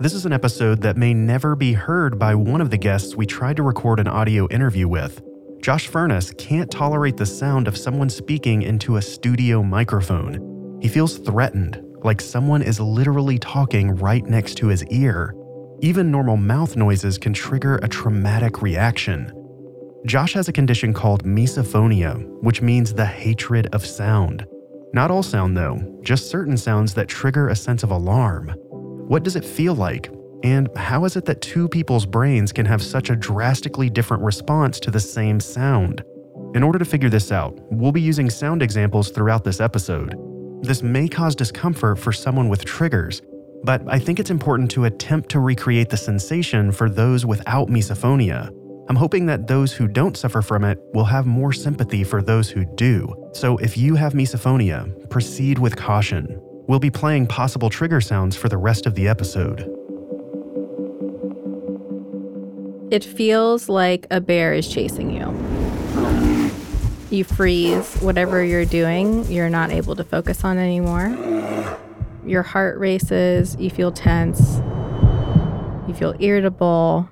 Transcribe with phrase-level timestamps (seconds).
[0.00, 3.26] This is an episode that may never be heard by one of the guests we
[3.26, 5.22] tried to record an audio interview with.
[5.62, 10.78] Josh Furnas can't tolerate the sound of someone speaking into a studio microphone.
[10.82, 15.32] He feels threatened, like someone is literally talking right next to his ear.
[15.80, 19.32] Even normal mouth noises can trigger a traumatic reaction.
[20.06, 24.44] Josh has a condition called misophonia, which means the hatred of sound.
[24.92, 28.54] Not all sound, though, just certain sounds that trigger a sense of alarm.
[29.06, 30.10] What does it feel like?
[30.42, 34.80] And how is it that two people's brains can have such a drastically different response
[34.80, 36.02] to the same sound?
[36.54, 40.16] In order to figure this out, we'll be using sound examples throughout this episode.
[40.62, 43.20] This may cause discomfort for someone with triggers,
[43.62, 48.48] but I think it's important to attempt to recreate the sensation for those without misophonia.
[48.88, 52.48] I'm hoping that those who don't suffer from it will have more sympathy for those
[52.48, 53.30] who do.
[53.34, 56.40] So if you have misophonia, proceed with caution.
[56.66, 59.70] We'll be playing possible trigger sounds for the rest of the episode.
[62.90, 65.32] It feels like a bear is chasing you.
[67.10, 67.96] You freeze.
[67.96, 71.08] Whatever you're doing, you're not able to focus on anymore.
[72.24, 73.56] Your heart races.
[73.58, 74.56] You feel tense.
[75.86, 77.08] You feel irritable.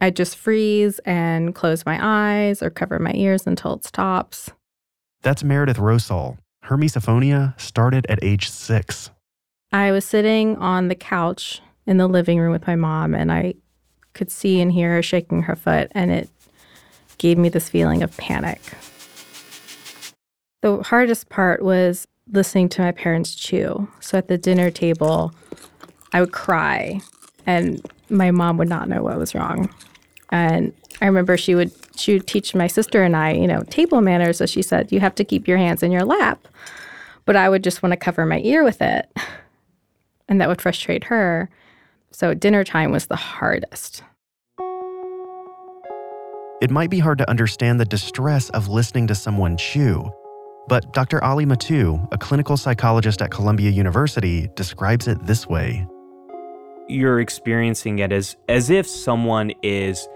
[0.00, 4.50] I just freeze and close my eyes or cover my ears until it stops.
[5.22, 9.10] That's Meredith Rosol, her misophonia started at age six.
[9.72, 13.54] I was sitting on the couch in the living room with my mom, and I
[14.14, 16.28] could see and hear her shaking her foot, and it
[17.18, 18.60] gave me this feeling of panic.
[20.62, 23.88] The hardest part was listening to my parents chew.
[24.00, 25.32] So at the dinner table,
[26.12, 27.00] I would cry,
[27.46, 27.80] and
[28.10, 29.72] my mom would not know what was wrong.
[30.30, 34.00] And I remember she would she would teach my sister and I, you know, table
[34.00, 34.38] manners.
[34.38, 36.46] So she said, you have to keep your hands in your lap.
[37.24, 39.10] But I would just want to cover my ear with it.
[40.28, 41.48] And that would frustrate her.
[42.10, 44.02] So dinner time was the hardest.
[46.62, 50.10] It might be hard to understand the distress of listening to someone chew.
[50.68, 51.22] But Dr.
[51.22, 55.86] Ali Mattu, a clinical psychologist at Columbia University, describes it this way.
[56.88, 60.08] You're experiencing it as, as if someone is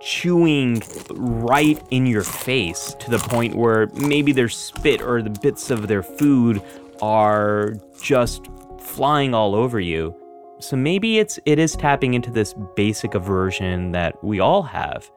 [0.00, 5.70] chewing right in your face to the point where maybe their spit or the bits
[5.70, 6.62] of their food
[7.02, 8.48] are just
[8.80, 10.14] flying all over you.
[10.60, 15.10] So maybe it's it is tapping into this basic aversion that we all have.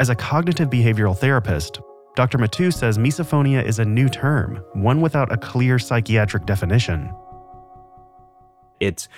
[0.00, 1.80] As a cognitive behavioral therapist,
[2.16, 2.38] Dr.
[2.38, 7.12] Mattu says misophonia is a new term, one without a clear psychiatric definition.
[8.80, 9.08] It's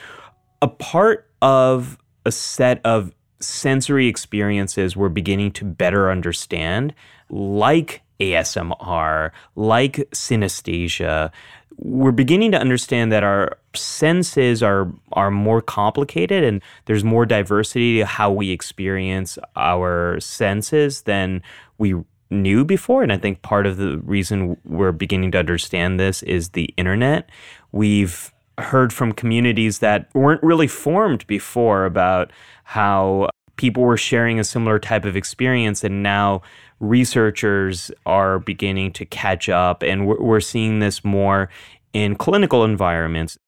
[0.63, 6.95] a part of a set of sensory experiences we're beginning to better understand,
[7.31, 11.31] like ASMR, like synesthesia,
[11.79, 17.99] we're beginning to understand that our senses are are more complicated and there's more diversity
[17.99, 21.43] to how we experience our senses than
[21.79, 21.95] we
[22.31, 23.03] knew before.
[23.03, 27.29] And i think part of the reason we're beginning to understand this is the internet.
[27.73, 32.31] We've heard from communities that weren't really formed before about
[32.65, 36.43] how people were sharing a similar type of experience and now
[36.81, 41.49] researchers are beginning to catch up and we're, seeing this more
[41.93, 43.39] in clinical environments.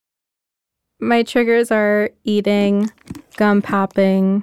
[1.01, 2.91] My triggers are eating
[3.37, 4.43] gum popping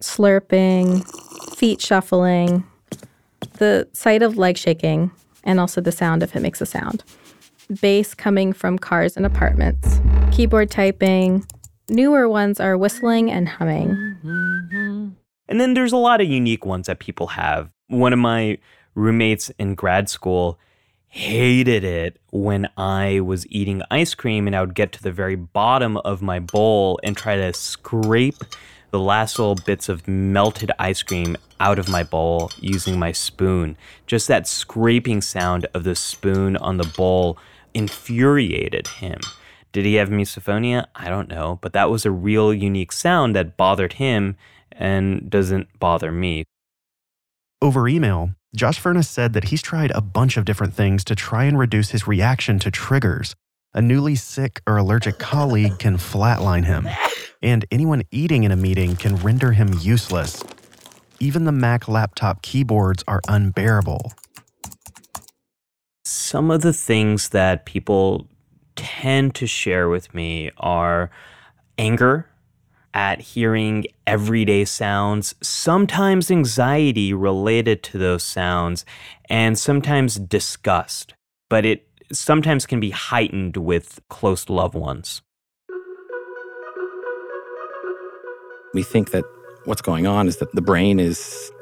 [0.00, 1.06] slurping
[1.56, 2.64] feet shuffling
[3.54, 5.10] the sight of leg shaking
[5.44, 7.02] and also the sound if it makes a sound
[7.68, 10.00] bass coming from cars and apartments.
[10.32, 11.46] Keyboard typing.
[11.88, 14.16] Newer ones are whistling and humming.
[15.48, 17.70] And then there's a lot of unique ones that people have.
[17.88, 18.58] One of my
[18.94, 20.58] roommates in grad school
[21.08, 25.36] hated it when I was eating ice cream and I would get to the very
[25.36, 28.36] bottom of my bowl and try to scrape
[28.90, 33.76] the last little bits of melted ice cream out of my bowl using my spoon.
[34.06, 37.38] Just that scraping sound of the spoon on the bowl
[37.76, 39.20] infuriated him.
[39.72, 40.86] Did he have misophonia?
[40.94, 44.36] I don't know, but that was a real unique sound that bothered him
[44.72, 46.44] and doesn't bother me.
[47.60, 51.44] Over email, Josh Furnas said that he's tried a bunch of different things to try
[51.44, 53.34] and reduce his reaction to triggers.
[53.74, 56.88] A newly sick or allergic colleague can flatline him,
[57.42, 60.42] and anyone eating in a meeting can render him useless.
[61.20, 64.12] even the Mac laptop keyboards are unbearable.
[66.26, 68.26] Some of the things that people
[68.74, 71.08] tend to share with me are
[71.78, 72.28] anger
[72.92, 78.84] at hearing everyday sounds, sometimes anxiety related to those sounds,
[79.30, 81.14] and sometimes disgust.
[81.48, 85.22] But it sometimes can be heightened with close loved ones.
[88.74, 89.22] We think that
[89.64, 91.52] what's going on is that the brain is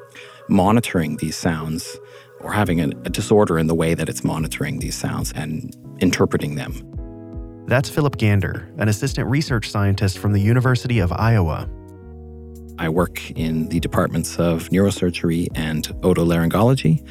[0.49, 1.99] monitoring these sounds
[2.45, 6.53] or having a, a disorder in the way that it's monitoring these sounds and interpreting
[6.53, 6.73] them.
[7.65, 11.67] That's Phillip Gander, an assistant research scientist from the University of Iowa.
[12.77, 17.01] I work in the departments of neurosurgery and otolaryngology,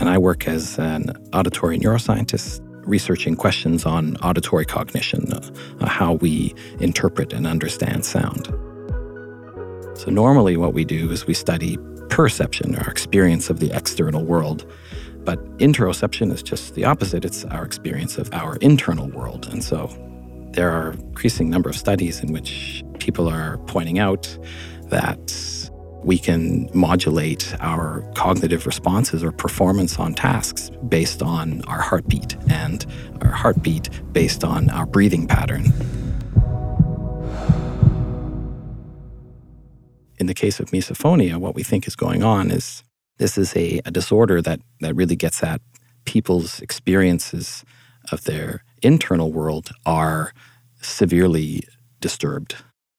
[0.00, 6.54] and I work as an auditory neuroscientist researching questions on auditory cognition, uh, how we
[6.80, 8.46] interpret and understand sound.
[9.98, 11.78] So, normally, what we do is we study
[12.12, 14.70] perception, our experience of the external world.
[15.24, 17.24] But interoception is just the opposite.
[17.24, 19.48] It's our experience of our internal world.
[19.50, 19.88] And so
[20.50, 24.28] there are increasing number of studies in which people are pointing out
[24.90, 25.34] that
[26.04, 32.84] we can modulate our cognitive responses or performance on tasks based on our heartbeat and
[33.22, 35.64] our heartbeat based on our breathing pattern.
[40.18, 42.82] In the case of misophonia, what we think is going on is
[43.18, 45.60] this is a, a disorder that, that really gets at
[46.04, 47.64] people's experiences
[48.10, 50.32] of their internal world are
[50.80, 51.62] severely
[52.00, 52.56] disturbed.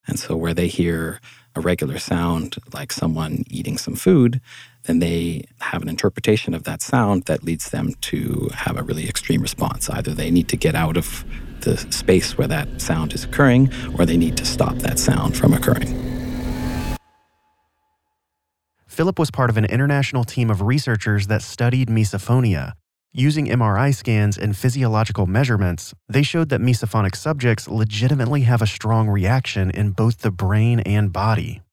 [0.07, 1.19] And so, where they hear
[1.55, 4.41] a regular sound like someone eating some food,
[4.83, 9.07] then they have an interpretation of that sound that leads them to have a really
[9.07, 9.89] extreme response.
[9.89, 11.23] Either they need to get out of
[11.61, 15.53] the space where that sound is occurring, or they need to stop that sound from
[15.53, 16.12] occurring.
[18.93, 22.73] Phillip was part of an international team of researchers that studied misophonia.
[23.11, 29.09] Using MRI scans and physiological measurements, they showed that misophonic subjects legitimately have a strong
[29.09, 31.63] reaction in both the brain and body.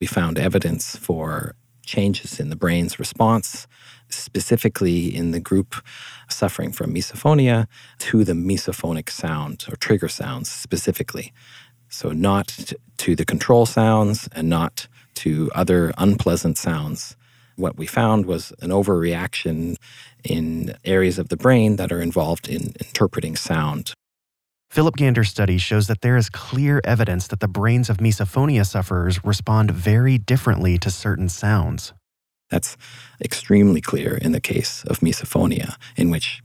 [0.00, 1.54] We found evidence for
[1.84, 3.66] changes in the brain's response,
[4.08, 5.74] specifically in the group
[6.30, 7.66] suffering from misophonia,
[7.98, 11.30] to the misophonic sound or trigger sounds specifically.
[11.90, 14.88] So, not to the control sounds and not
[15.24, 17.16] to other unpleasant sounds.
[17.56, 19.76] What we found was an overreaction
[20.22, 23.94] in areas of the brain that are involved in interpreting sound.
[24.70, 29.24] Phillip Gander's study shows that there is clear evidence that the brains of misophonia sufferers
[29.24, 31.94] respond very differently to certain sounds.
[32.50, 32.76] That's
[33.20, 36.42] extremely clear in the case of misophonia, in which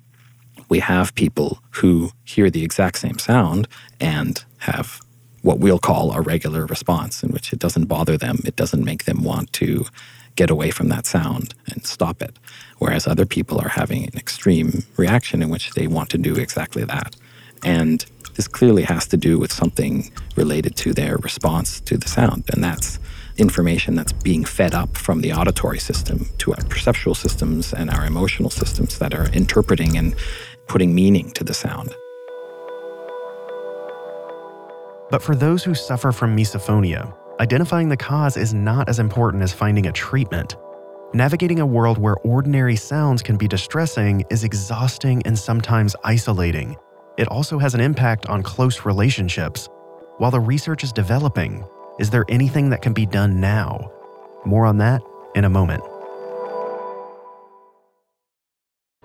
[0.69, 3.67] we have people who hear the exact same sound
[3.99, 5.01] and have
[5.43, 9.03] what we'll call a regular response, in which it doesn't bother them, it doesn't make
[9.03, 9.85] them want to
[10.35, 12.39] get away from that sound and stop it.
[12.79, 16.83] Whereas other people are having an extreme reaction in which they want to do exactly
[16.85, 17.15] that.
[17.63, 18.03] And
[18.35, 22.45] this clearly has to do with something related to their response to the sound.
[22.51, 22.97] And that's
[23.37, 28.05] information that's being fed up from the auditory system to our perceptual systems and our
[28.05, 30.15] emotional systems that are interpreting and
[30.67, 31.93] putting meaning to the sound.
[35.09, 39.53] But for those who suffer from misophonia, identifying the cause is not as important as
[39.53, 40.55] finding a treatment.
[41.13, 46.75] Navigating a world where ordinary sounds can be distressing is exhausting and sometimes isolating.
[47.17, 49.69] It also has an impact on close relationships.
[50.17, 51.63] While the research is developing,
[51.99, 53.91] is there anything that can be done now?
[54.45, 55.01] More on that
[55.35, 55.83] in a moment.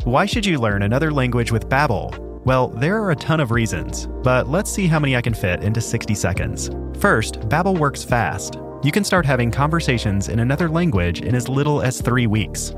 [0.05, 2.28] Why should you learn another language with Babbel?
[2.45, 5.63] Well, there are a ton of reasons, but let's see how many I can fit
[5.63, 6.71] into 60 seconds.
[6.99, 8.59] First, Babbel works fast.
[8.83, 12.75] You can start having conversations in another language in as little as 3 weeks.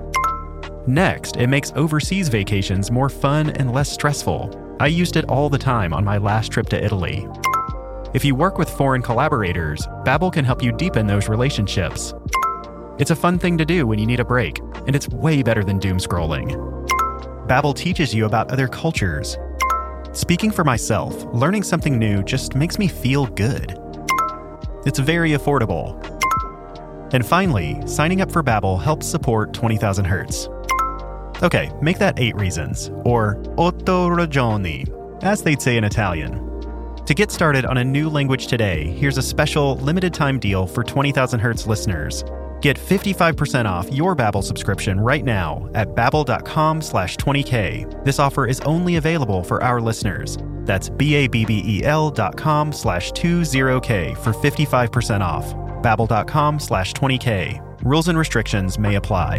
[0.87, 4.77] Next, it makes overseas vacations more fun and less stressful.
[4.81, 7.29] I used it all the time on my last trip to Italy.
[8.15, 12.13] If you work with foreign collaborators, Babbel can help you deepen those relationships.
[12.99, 15.63] It's a fun thing to do when you need a break, and it's way better
[15.63, 16.57] than doom scrolling.
[17.47, 19.37] Babbel teaches you about other cultures,
[20.13, 23.79] Speaking for myself, learning something new just makes me feel good.
[24.85, 25.95] It's very affordable.
[27.15, 30.49] And finally, signing up for Babbel helps support 20,000 Hertz.
[31.45, 34.89] Okay, make that 8 reasons, or otto ragioni,
[35.23, 36.45] as they'd say in Italian.
[37.07, 40.83] To get started on a new language today, here's a special limited time deal for
[40.83, 42.25] 20,000 Hertz listeners.
[42.61, 48.05] Get 55% off your Babbel subscription right now at babbel.com slash 20k.
[48.05, 50.37] This offer is only available for our listeners.
[50.67, 55.55] That's B-A-B-B-E-L dot com slash 20k for 55% off.
[55.83, 57.61] Babbel.com slash 20k.
[57.83, 59.39] Rules and restrictions may apply.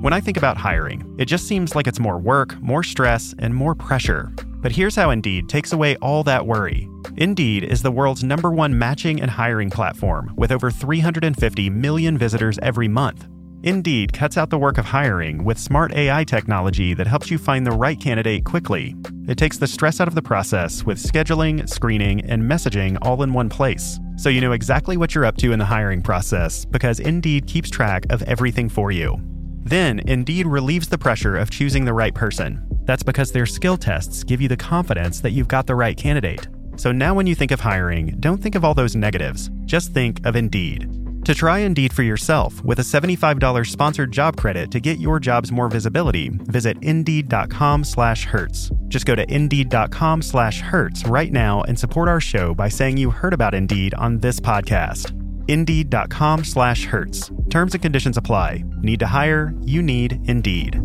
[0.00, 3.54] When I think about hiring, it just seems like it's more work, more stress, and
[3.54, 4.30] more pressure.
[4.62, 6.88] But here's how Indeed takes away all that worry.
[7.18, 12.58] Indeed is the world's number one matching and hiring platform with over 350 million visitors
[12.62, 13.26] every month.
[13.62, 17.66] Indeed cuts out the work of hiring with smart AI technology that helps you find
[17.66, 18.96] the right candidate quickly.
[19.28, 23.34] It takes the stress out of the process with scheduling, screening, and messaging all in
[23.34, 24.00] one place.
[24.16, 27.68] So you know exactly what you're up to in the hiring process because Indeed keeps
[27.68, 29.20] track of everything for you.
[29.62, 32.66] Then, Indeed relieves the pressure of choosing the right person.
[32.84, 36.48] That's because their skill tests give you the confidence that you've got the right candidate.
[36.76, 39.50] So now, when you think of hiring, don't think of all those negatives.
[39.66, 40.88] Just think of Indeed.
[41.26, 45.52] To try Indeed for yourself with a $75 sponsored job credit to get your jobs
[45.52, 48.70] more visibility, visit Indeed.com slash Hertz.
[48.88, 53.10] Just go to Indeed.com slash Hertz right now and support our show by saying you
[53.10, 55.19] heard about Indeed on this podcast.
[55.50, 57.32] Indeed.com slash Hertz.
[57.50, 58.62] Terms and conditions apply.
[58.78, 59.52] Need to hire?
[59.62, 60.80] You need Indeed.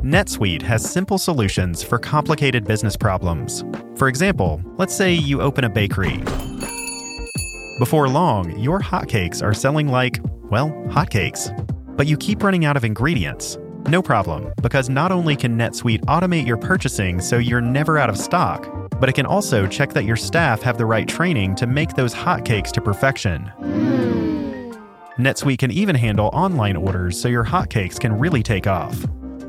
[0.00, 3.62] NetSuite has simple solutions for complicated business problems.
[3.96, 6.22] For example, let's say you open a bakery.
[7.78, 11.52] Before long, your hotcakes are selling like, well, hotcakes.
[11.94, 13.58] But you keep running out of ingredients.
[13.88, 18.16] No problem, because not only can NetSuite automate your purchasing so you're never out of
[18.16, 18.66] stock,
[19.00, 22.14] but it can also check that your staff have the right training to make those
[22.14, 23.42] hotcakes to perfection.
[23.46, 24.72] Hmm.
[25.18, 29.04] NetSuite can even handle online orders so your hotcakes can really take off.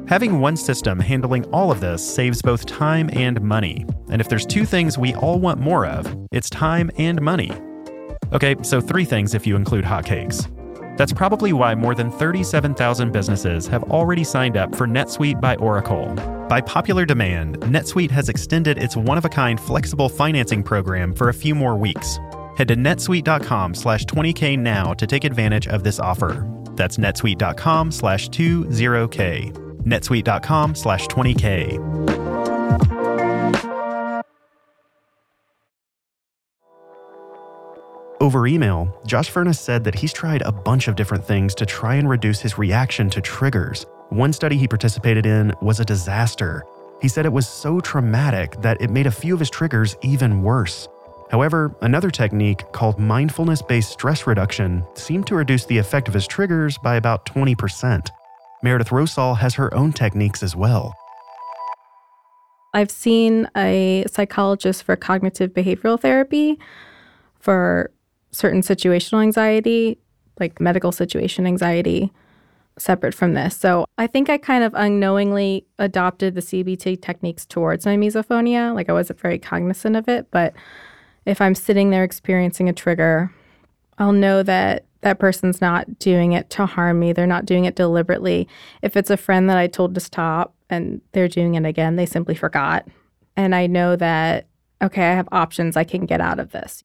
[0.07, 3.85] Having one system handling all of this saves both time and money.
[4.09, 7.51] And if there's two things we all want more of, it's time and money.
[8.33, 10.49] Okay, so three things if you include hotcakes.
[10.99, 16.13] That's probably why more than 37,000 businesses have already signed up for NetSuite by Oracle.
[16.49, 21.77] By popular demand, NetSuite has extended its one-of-a-kind flexible financing program for a few more
[21.77, 22.19] weeks.
[22.57, 26.45] Head to netsuite.com slash 20k now to take advantage of this offer.
[26.71, 29.53] That's netsuite.com slash 20k.
[29.83, 32.18] netsuite.com slash 20k.
[38.21, 41.95] Over email, Josh Furnas said that he's tried a bunch of different things to try
[41.95, 43.85] and reduce his reaction to triggers.
[44.09, 46.65] One study he participated in was a disaster.
[47.01, 50.43] He said it was so traumatic that it made a few of his triggers even
[50.43, 50.85] worse.
[51.31, 56.27] However, another technique called mindfulness based stress reduction seemed to reduce the effect of his
[56.27, 58.09] triggers by about 20%.
[58.63, 60.93] Meredith Rosol has her own techniques as well.
[62.73, 66.59] I've seen a psychologist for cognitive behavioral therapy
[67.39, 67.91] for
[68.31, 69.97] certain situational anxiety,
[70.39, 72.11] like medical situation anxiety,
[72.77, 73.55] separate from this.
[73.57, 78.73] So I think I kind of unknowingly adopted the CBT techniques towards my misophonia.
[78.73, 80.53] Like I wasn't very cognizant of it, but
[81.25, 83.31] if I'm sitting there experiencing a trigger,
[83.97, 87.13] I'll know that that person's not doing it to harm me.
[87.13, 88.47] They're not doing it deliberately.
[88.81, 92.05] If it's a friend that I told to stop and they're doing it again, they
[92.05, 92.87] simply forgot.
[93.35, 94.47] And I know that,
[94.81, 95.77] okay, I have options.
[95.77, 96.83] I can get out of this.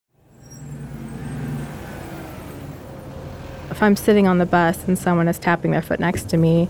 [3.74, 6.68] If I'm sitting on the bus and someone is tapping their foot next to me,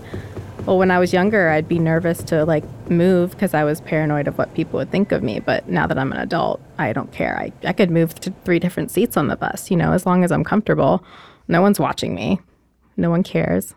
[0.65, 4.27] well, when I was younger, I'd be nervous to like move because I was paranoid
[4.27, 5.39] of what people would think of me.
[5.39, 7.37] But now that I'm an adult, I don't care.
[7.37, 10.23] I, I could move to three different seats on the bus, you know, as long
[10.23, 11.03] as I'm comfortable.
[11.47, 12.39] No one's watching me,
[12.97, 13.75] no one cares.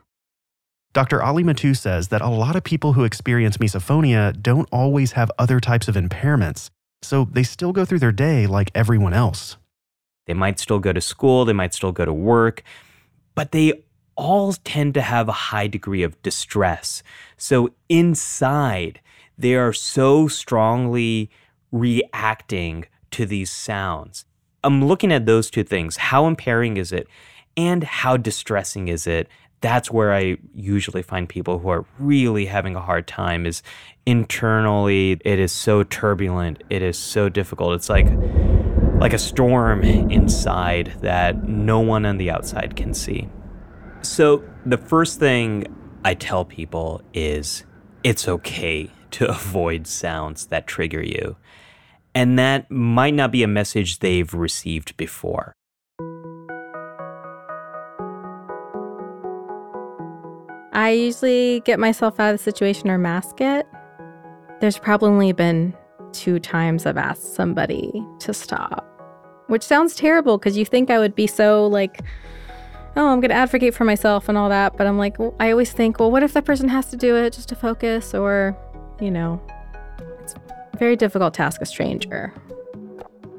[0.94, 1.22] Dr.
[1.22, 5.60] Ali Mattu says that a lot of people who experience misophonia don't always have other
[5.60, 6.70] types of impairments,
[7.02, 9.58] so they still go through their day like everyone else.
[10.24, 12.64] They might still go to school, they might still go to work,
[13.38, 13.72] but they
[14.16, 17.04] all tend to have a high degree of distress.
[17.36, 19.00] So inside,
[19.38, 21.30] they are so strongly
[21.70, 24.24] reacting to these sounds.
[24.64, 25.98] I'm looking at those two things.
[25.98, 27.06] How impairing is it?
[27.56, 29.28] And how distressing is it?
[29.60, 33.62] That's where I usually find people who are really having a hard time is
[34.04, 37.74] internally it is so turbulent, it is so difficult.
[37.74, 38.08] It's like
[38.98, 43.28] like a storm inside that no one on the outside can see.
[44.02, 45.66] So, the first thing
[46.04, 47.64] I tell people is
[48.02, 51.36] it's okay to avoid sounds that trigger you.
[52.14, 55.52] And that might not be a message they've received before.
[60.72, 63.66] I usually get myself out of the situation or mask it.
[64.60, 65.74] There's probably been
[66.12, 68.86] two times I've asked somebody to stop,
[69.48, 72.00] which sounds terrible because you think I would be so like,
[72.96, 74.76] oh, I'm going to advocate for myself and all that.
[74.76, 77.16] But I'm like, well, I always think, well, what if that person has to do
[77.16, 78.14] it just to focus?
[78.14, 78.56] Or,
[79.00, 79.40] you know,
[80.22, 80.34] it's
[80.78, 82.32] very difficult to ask a stranger.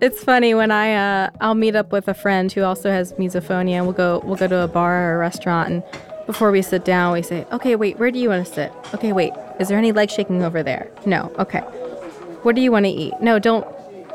[0.02, 3.84] It's funny when I uh, I'll meet up with a friend who also has misophonia.
[3.84, 5.84] We'll go we'll go to a bar or a restaurant and
[6.30, 8.72] before we sit down, we say, okay, wait, where do you want to sit?
[8.94, 10.88] Okay, wait, is there any leg shaking over there?
[11.08, 11.64] No, okay.
[12.44, 13.14] What do you want to eat?
[13.22, 13.68] No, don't.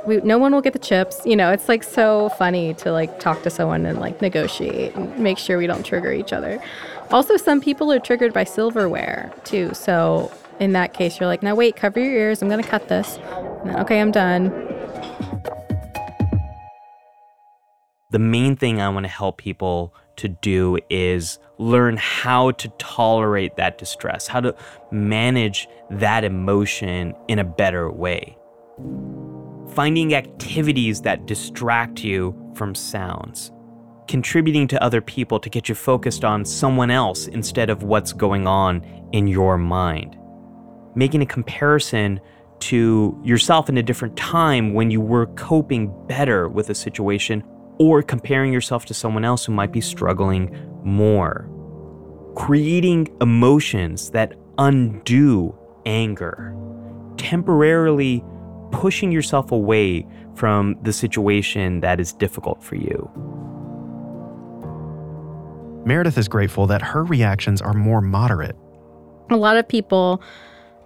[0.06, 1.22] We, no one will get the chips.
[1.24, 5.18] You know, it's like so funny to like talk to someone and like negotiate and
[5.18, 6.62] make sure we don't trigger each other.
[7.10, 9.72] Also, some people are triggered by silverware too.
[9.74, 12.42] So in that case, you're like, now wait, cover your ears.
[12.42, 13.16] I'm going to cut this.
[13.64, 14.50] Then, okay, I'm done.
[18.10, 23.56] The main thing I want to help people to do is learn how to tolerate
[23.56, 24.54] that distress, how to
[24.90, 28.36] manage that emotion in a better way.
[29.74, 33.50] Finding activities that distract you from sounds.
[34.08, 38.46] Contributing to other people to get you focused on someone else instead of what's going
[38.46, 40.16] on in your mind.
[40.94, 42.20] Making a comparison
[42.60, 47.42] to yourself in a different time when you were coping better with a situation
[47.78, 50.54] or comparing yourself to someone else who might be struggling
[50.84, 51.48] more.
[52.36, 56.54] Creating emotions that undo anger,
[57.16, 58.24] temporarily
[58.70, 63.10] pushing yourself away from the situation that is difficult for you.
[65.86, 68.56] Meredith is grateful that her reactions are more moderate.
[69.30, 70.22] A lot of people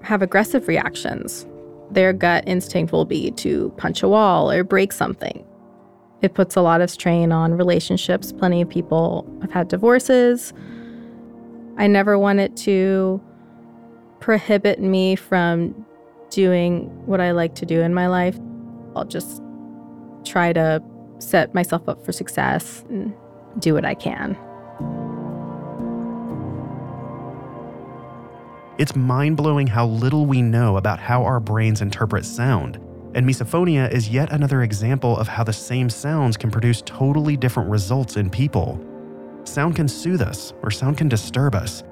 [0.03, 1.47] have aggressive reactions.
[1.91, 5.45] Their gut instinct will be to punch a wall or break something.
[6.21, 8.33] It puts a lot of strain on relationships.
[8.33, 10.53] Plenty of people have had divorces.
[11.77, 13.21] I never want it to
[14.21, 15.87] prohibit me from
[16.31, 18.39] doing what I like to do in my life.
[18.97, 19.41] I'll just
[20.25, 20.83] try to
[21.19, 23.15] set myself up for success and
[23.61, 24.37] do what I can.
[28.79, 32.81] It's mind blowing how little we know about how our brains interpret sound.
[33.15, 37.71] And misophonia is yet another example of how the same sounds can produce totally different
[37.71, 38.81] results in people.
[39.45, 41.83] Sound can soothe us, or sound can disturb us.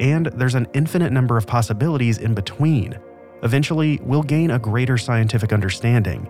[0.00, 2.98] And there's an infinite number of possibilities in between.
[3.42, 6.28] Eventually, we'll gain a greater scientific understanding.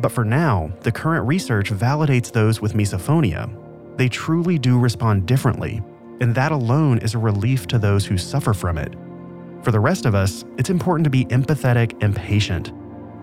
[0.00, 3.50] But for now, the current research validates those with misophonia.
[3.96, 5.82] They truly do respond differently,
[6.20, 8.94] and that alone is a relief to those who suffer from it.
[9.62, 12.72] For the rest of us, it's important to be empathetic and patient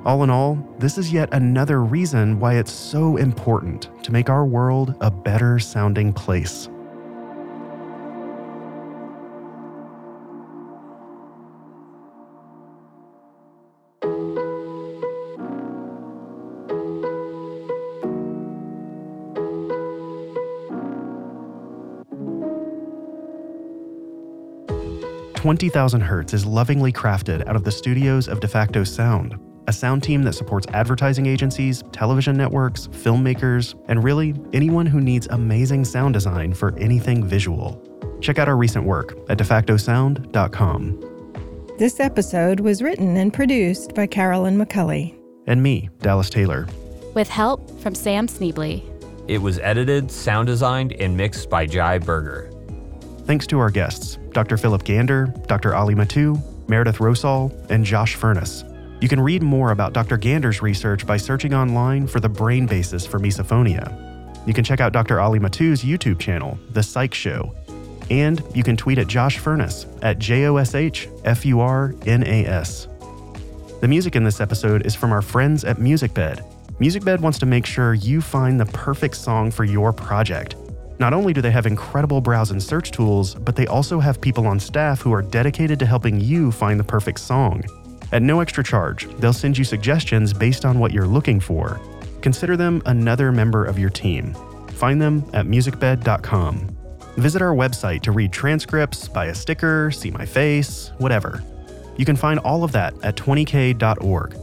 [0.06, 4.46] all in all, this is yet another reason why it's so important to make our
[4.46, 6.70] world a better sounding place.
[25.34, 30.04] Twenty Thousand Hertz is lovingly crafted out of the studios of DeFacto Sound, a sound
[30.04, 36.14] team that supports advertising agencies, television networks, filmmakers, and really anyone who needs amazing sound
[36.14, 37.82] design for anything visual.
[38.22, 41.12] Check out our recent work at defactosound.com.
[41.78, 45.16] This episode was written and produced by Carolyn McCulley.
[45.48, 46.68] And me, Dallas Taylor.
[47.14, 48.84] With help from Sam Sneebly.
[49.28, 52.52] It was edited, sound designed, and mixed by Jai Berger.
[53.26, 54.56] Thanks to our guests, Dr.
[54.56, 55.74] Phillip Gander, Dr.
[55.74, 58.64] Ali Mattu, Meredith Rosol, and Josh Furnas.
[59.06, 60.18] You can read more about Dr.
[60.18, 63.96] Gander's research by searching online for the brain basis for misophonia.
[64.48, 65.20] You can check out Dr.
[65.20, 67.54] Ali Mattu's YouTube channel, The Psych Show.
[68.10, 71.94] And you can tweet at Josh Furnas at J O S H F U R
[72.08, 72.88] N A S.
[73.80, 76.44] The music in this episode is from our friends at MusicBed.
[76.80, 80.56] MusicBed wants to make sure you find the perfect song for your project.
[80.98, 84.48] Not only do they have incredible browse and search tools, but they also have people
[84.48, 87.64] on staff who are dedicated to helping you find the perfect song.
[88.12, 91.80] At no extra charge, they'll send you suggestions based on what you're looking for.
[92.22, 94.34] Consider them another member of your team.
[94.70, 96.76] Find them at musicbed.com.
[97.18, 101.44] Visit our website to read transcripts, buy a sticker, see my face, whatever.
[101.98, 104.36] You can find all of that at 20k.org.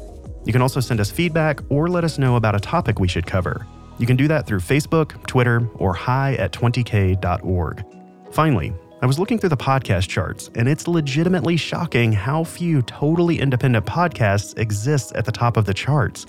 [0.45, 3.27] You can also send us feedback or let us know about a topic we should
[3.27, 3.67] cover.
[3.99, 7.85] You can do that through Facebook, Twitter, or hi at 20k.org.
[8.33, 13.41] Finally, I was looking through the podcast charts, and it's legitimately shocking how few totally
[13.41, 16.25] independent podcasts exist at the top of the charts.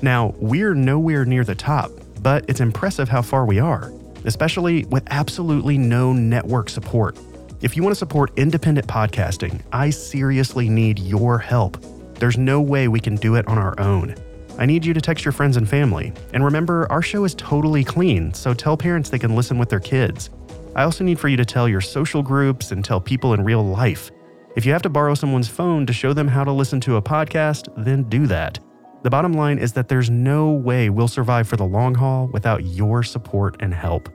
[0.00, 1.90] Now, we're nowhere near the top,
[2.22, 3.92] but it's impressive how far we are,
[4.24, 7.18] especially with absolutely no network support.
[7.60, 11.76] If you want to support independent podcasting, I seriously need your help.
[12.14, 14.14] There's no way we can do it on our own.
[14.58, 16.14] I need you to text your friends and family.
[16.32, 19.78] And remember, our show is totally clean, so tell parents they can listen with their
[19.78, 20.30] kids.
[20.76, 23.64] I also need for you to tell your social groups and tell people in real
[23.64, 24.10] life.
[24.56, 27.02] If you have to borrow someone's phone to show them how to listen to a
[27.02, 28.58] podcast, then do that.
[29.02, 32.64] The bottom line is that there's no way we'll survive for the long haul without
[32.64, 34.08] your support and help.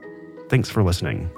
[0.48, 1.30] Thanks for listening.